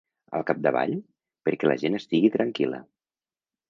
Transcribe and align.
Al 0.37 0.45
capdavall, 0.47 0.95
perquè 1.51 1.71
la 1.71 1.79
gent 1.85 2.01
estigui 2.01 2.35
tranquil·la. 2.41 2.85